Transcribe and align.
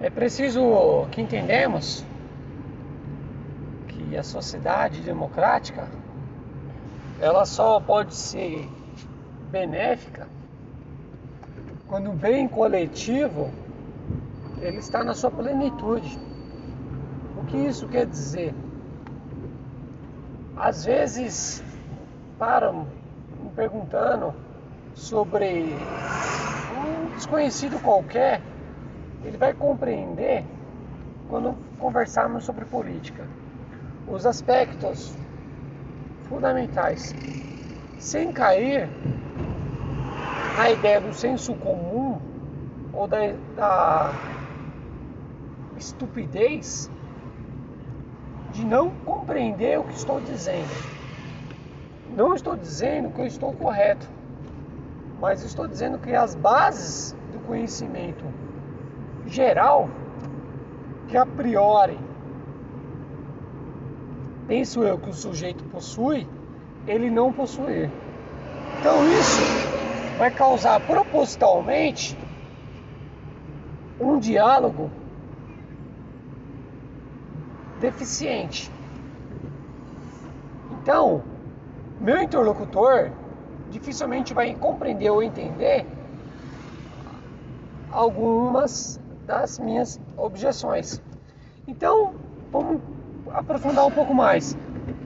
É 0.00 0.08
preciso 0.08 1.06
que 1.10 1.20
entendamos 1.20 2.04
que 3.86 4.16
a 4.16 4.22
sociedade 4.22 5.00
democrática 5.02 5.86
ela 7.20 7.44
só 7.44 7.78
pode 7.78 8.14
ser 8.14 8.66
benéfica 9.50 10.26
quando 11.86 12.10
o 12.10 12.14
bem 12.14 12.48
coletivo 12.48 13.50
ele 14.60 14.78
está 14.78 15.04
na 15.04 15.12
sua 15.12 15.30
plenitude. 15.30 16.18
O 17.36 17.44
que 17.44 17.56
isso 17.56 17.86
quer 17.88 18.06
dizer? 18.06 18.54
Às 20.56 20.84
vezes 20.84 21.62
param 22.38 22.86
me 23.42 23.50
perguntando 23.54 24.32
sobre 24.94 25.74
um 26.78 27.14
desconhecido 27.14 27.80
qualquer, 27.82 28.40
ele 29.24 29.36
vai 29.36 29.52
compreender 29.52 30.44
quando 31.28 31.54
conversarmos 31.78 32.44
sobre 32.44 32.64
política 32.64 33.24
os 34.08 34.26
aspectos 34.26 35.16
fundamentais, 36.28 37.14
sem 37.98 38.32
cair 38.32 38.88
na 40.56 40.70
ideia 40.70 41.00
do 41.00 41.12
senso 41.12 41.54
comum 41.54 42.20
ou 42.92 43.06
da, 43.06 43.18
da 43.56 44.12
estupidez 45.76 46.90
de 48.52 48.64
não 48.64 48.90
compreender 48.90 49.78
o 49.78 49.84
que 49.84 49.94
estou 49.94 50.20
dizendo. 50.20 50.90
Não 52.16 52.34
estou 52.34 52.56
dizendo 52.56 53.10
que 53.10 53.20
eu 53.20 53.26
estou 53.26 53.52
correto, 53.52 54.08
mas 55.20 55.44
estou 55.44 55.68
dizendo 55.68 55.98
que 55.98 56.12
as 56.12 56.34
bases 56.34 57.14
do 57.32 57.38
conhecimento 57.46 58.24
geral, 59.30 59.88
que 61.08 61.16
a 61.16 61.24
priori 61.24 61.98
penso 64.46 64.82
eu 64.82 64.98
que 64.98 65.08
o 65.08 65.14
sujeito 65.14 65.62
possui, 65.64 66.26
ele 66.86 67.08
não 67.08 67.32
possuir. 67.32 67.88
Então 68.80 69.08
isso 69.12 69.40
vai 70.18 70.30
causar 70.30 70.80
propositalmente 70.80 72.18
um 74.00 74.18
diálogo 74.18 74.90
deficiente. 77.80 78.70
Então, 80.82 81.22
meu 82.00 82.20
interlocutor 82.20 83.12
dificilmente 83.70 84.34
vai 84.34 84.54
compreender 84.54 85.10
ou 85.10 85.22
entender 85.22 85.86
algumas 87.92 89.00
das 89.30 89.60
minhas 89.60 90.00
objeções. 90.16 91.00
Então, 91.68 92.14
vamos 92.50 92.82
aprofundar 93.30 93.86
um 93.86 93.90
pouco 93.92 94.12
mais. 94.12 94.56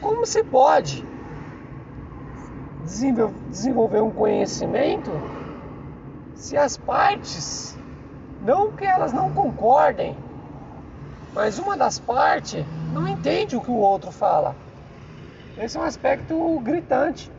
Como 0.00 0.24
se 0.24 0.42
pode 0.42 1.06
desenvolver 3.50 4.00
um 4.00 4.10
conhecimento 4.10 5.10
se 6.34 6.56
as 6.56 6.78
partes, 6.78 7.76
não 8.40 8.72
que 8.72 8.86
elas 8.86 9.12
não 9.12 9.30
concordem, 9.32 10.16
mas 11.34 11.58
uma 11.58 11.76
das 11.76 11.98
partes 11.98 12.64
não 12.94 13.06
entende 13.06 13.54
o 13.54 13.60
que 13.60 13.70
o 13.70 13.76
outro 13.76 14.10
fala. 14.10 14.56
Esse 15.58 15.76
é 15.76 15.80
um 15.80 15.84
aspecto 15.84 16.58
gritante 16.60 17.30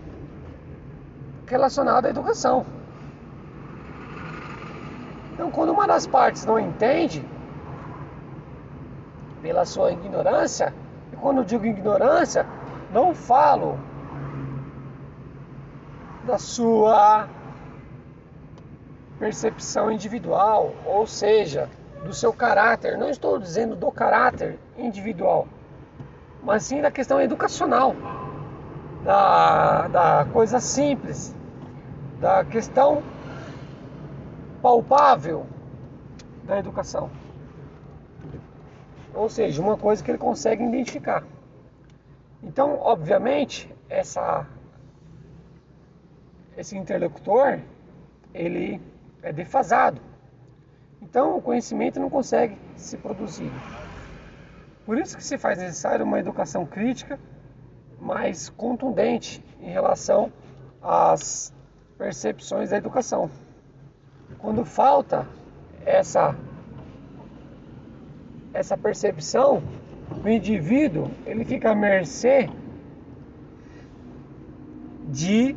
relacionado 1.47 2.05
à 2.05 2.09
educação. 2.09 2.76
Então, 5.37 5.51
quando 5.51 5.71
uma 5.71 5.85
das 5.85 6.07
partes 6.07 6.43
não 6.47 6.59
entende, 6.59 7.23
pela 9.39 9.65
sua 9.65 9.91
ignorância, 9.91 10.73
e 11.13 11.15
quando 11.15 11.45
digo 11.45 11.63
ignorância, 11.63 12.43
não 12.91 13.13
falo 13.13 13.77
da 16.25 16.39
sua 16.39 17.29
percepção 19.19 19.91
individual, 19.91 20.73
ou 20.83 21.05
seja, 21.05 21.69
do 22.03 22.13
seu 22.13 22.33
caráter. 22.33 22.97
Não 22.97 23.07
estou 23.07 23.37
dizendo 23.37 23.75
do 23.75 23.91
caráter 23.91 24.57
individual, 24.75 25.47
mas 26.41 26.63
sim 26.63 26.81
da 26.81 26.89
questão 26.89 27.21
educacional, 27.21 27.95
da, 29.03 29.87
da 29.87 30.27
coisa 30.33 30.59
simples, 30.59 31.35
da 32.19 32.43
questão 32.43 33.03
palpável 34.61 35.45
da 36.43 36.57
educação. 36.57 37.09
Ou 39.13 39.29
seja, 39.29 39.61
uma 39.61 39.77
coisa 39.77 40.03
que 40.03 40.11
ele 40.11 40.17
consegue 40.17 40.63
identificar. 40.63 41.23
Então, 42.43 42.77
obviamente, 42.79 43.73
essa, 43.89 44.45
esse 46.55 46.77
interlocutor, 46.77 47.59
ele 48.33 48.81
é 49.23 49.33
defasado. 49.33 50.01
Então, 51.01 51.37
o 51.37 51.41
conhecimento 51.41 51.99
não 51.99 52.09
consegue 52.09 52.57
ser 52.75 52.97
produzido. 52.97 53.55
Por 54.85 54.97
isso 54.97 55.17
que 55.17 55.23
se 55.23 55.37
faz 55.37 55.57
necessário 55.57 56.05
uma 56.05 56.19
educação 56.19 56.65
crítica 56.65 57.19
mais 57.99 58.49
contundente 58.49 59.43
em 59.59 59.69
relação 59.69 60.31
às 60.81 61.53
percepções 61.97 62.69
da 62.69 62.77
educação. 62.77 63.29
Quando 64.39 64.63
falta 64.65 65.27
essa 65.85 66.35
essa 68.53 68.75
percepção, 68.75 69.61
o 70.23 70.27
indivíduo 70.27 71.11
ele 71.25 71.45
fica 71.45 71.71
à 71.71 71.75
mercê 71.75 72.49
de 75.07 75.55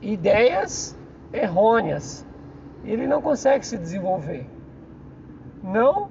ideias 0.00 0.96
errôneas. 1.32 2.26
Ele 2.84 3.06
não 3.06 3.20
consegue 3.20 3.66
se 3.66 3.76
desenvolver. 3.76 4.46
Não 5.62 6.10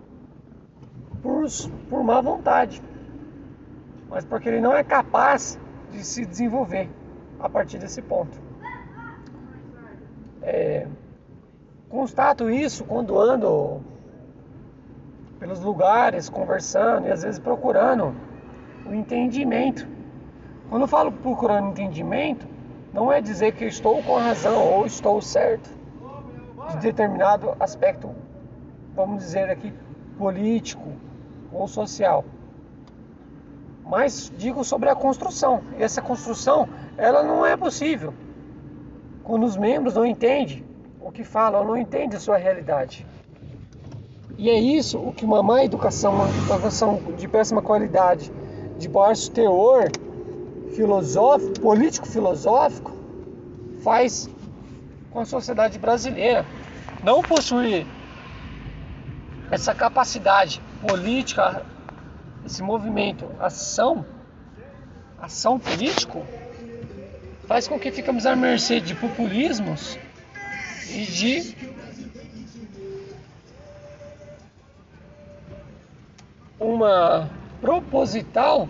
por, 1.21 1.45
por 1.89 2.03
má 2.03 2.21
vontade, 2.21 2.81
mas 4.09 4.25
porque 4.25 4.49
ele 4.49 4.61
não 4.61 4.73
é 4.73 4.83
capaz 4.83 5.59
de 5.91 6.03
se 6.03 6.25
desenvolver 6.25 6.89
a 7.39 7.49
partir 7.49 7.77
desse 7.77 8.01
ponto. 8.01 8.37
É, 10.41 10.87
constato 11.99 12.49
isso 12.49 12.85
quando 12.85 13.19
ando 13.19 13.81
pelos 15.37 15.59
lugares, 15.59 16.29
conversando 16.29 17.07
e 17.07 17.11
às 17.11 17.23
vezes 17.23 17.39
procurando 17.39 18.15
o 18.85 18.93
entendimento. 18.93 19.85
Quando 20.69 20.83
eu 20.83 20.87
falo 20.87 21.11
procurando 21.11 21.71
entendimento, 21.71 22.47
não 22.93 23.11
é 23.11 23.19
dizer 23.19 23.51
que 23.51 23.65
estou 23.65 24.01
com 24.01 24.15
razão 24.15 24.65
ou 24.65 24.85
estou 24.85 25.21
certo 25.21 25.69
de 26.69 26.77
determinado 26.77 27.53
aspecto, 27.59 28.11
vamos 28.95 29.21
dizer 29.21 29.49
aqui, 29.49 29.73
político 30.17 30.93
ou 31.51 31.67
social. 31.67 32.23
Mas 33.85 34.31
digo 34.37 34.63
sobre 34.63 34.87
a 34.87 34.95
construção. 34.95 35.63
E 35.77 35.83
essa 35.83 36.01
construção, 36.01 36.69
ela 36.97 37.23
não 37.23 37.45
é 37.45 37.57
possível 37.57 38.13
quando 39.21 39.43
os 39.43 39.57
membros 39.57 39.95
não 39.95 40.05
entendem 40.05 40.68
o 40.99 41.11
que 41.11 41.23
falam, 41.23 41.65
não 41.65 41.77
entendem 41.77 42.17
a 42.17 42.19
sua 42.19 42.37
realidade. 42.37 43.05
E 44.37 44.49
é 44.49 44.59
isso 44.59 44.97
o 44.97 45.11
que 45.11 45.25
uma 45.25 45.43
má 45.43 45.63
educação, 45.63 46.13
uma 46.13 46.29
educação 46.29 47.01
de 47.17 47.27
péssima 47.27 47.61
qualidade, 47.61 48.31
de 48.77 48.87
baixo 48.87 49.29
teor 49.31 49.89
filosófico, 50.73 51.59
político-filosófico, 51.59 52.91
faz 53.83 54.29
com 55.11 55.19
a 55.19 55.25
sociedade 55.25 55.77
brasileira. 55.77 56.45
Não 57.03 57.21
possuir 57.21 57.85
essa 59.51 59.73
capacidade 59.73 60.61
política, 60.87 61.65
esse 62.45 62.61
movimento, 62.61 63.25
ação, 63.39 64.05
ação 65.19 65.59
político, 65.59 66.23
faz 67.45 67.67
com 67.67 67.79
que 67.79 67.91
ficamos 67.91 68.25
à 68.25 68.35
mercê 68.35 68.79
de 68.79 68.93
populismos 68.95 69.97
e 70.91 71.05
de 71.05 71.55
uma 76.59 77.29
proposital 77.61 78.67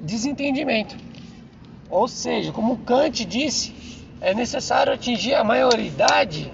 desentendimento. 0.00 0.96
Ou 1.90 2.06
seja, 2.06 2.52
como 2.52 2.78
Kant 2.78 3.24
disse, 3.24 4.06
é 4.20 4.34
necessário 4.34 4.92
atingir 4.92 5.34
a 5.34 5.42
maioridade 5.42 6.52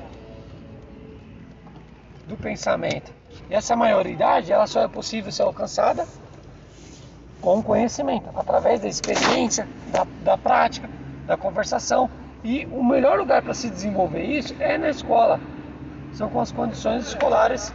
do 2.27 2.37
pensamento. 2.37 3.13
E 3.51 3.55
essa 3.55 3.75
maioridade 3.75 4.53
ela 4.53 4.67
só 4.67 4.83
é 4.83 4.89
possível 4.89 5.33
ser 5.33 5.43
alcançada 5.43 6.07
com 7.41 7.63
conhecimento, 7.63 8.31
através 8.35 8.81
da 8.81 8.89
experiência, 8.89 9.69
da, 9.93 10.07
da 10.23 10.39
prática, 10.39 10.89
da 11.26 11.37
conversação 11.37 12.11
E 12.43 12.67
o 12.67 12.85
melhor 12.85 13.19
lugar 13.19 13.41
para 13.41 13.55
se 13.55 13.71
desenvolver 13.71 14.23
isso 14.23 14.55
é 14.61 14.76
na 14.76 14.91
escola. 14.91 15.41
São 16.12 16.29
com 16.29 16.41
as 16.41 16.53
condições 16.53 17.09
escolares 17.09 17.73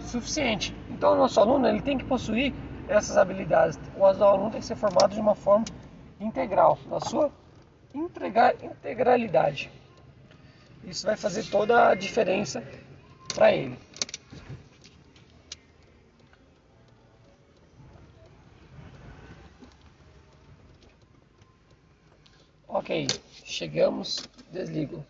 suficientes. 0.00 0.74
Então 0.90 1.12
o 1.12 1.16
nosso 1.16 1.38
aluno 1.38 1.68
ele 1.68 1.80
tem 1.80 1.96
que 1.96 2.04
possuir 2.04 2.52
essas 2.88 3.16
habilidades. 3.16 3.78
O 3.96 4.04
aluno 4.04 4.50
tem 4.50 4.60
que 4.60 4.66
ser 4.66 4.74
formado 4.74 5.14
de 5.14 5.20
uma 5.20 5.36
forma 5.36 5.64
integral, 6.18 6.76
na 6.90 6.98
sua 6.98 7.30
integralidade. 7.94 9.70
Isso 10.84 11.06
vai 11.06 11.16
fazer 11.16 11.44
toda 11.44 11.90
a 11.90 11.94
diferença 11.94 12.62
para 13.34 13.52
ele. 13.52 13.78
Ok, 22.68 22.90
chegamos, 23.44 24.26
desligo. 24.52 25.04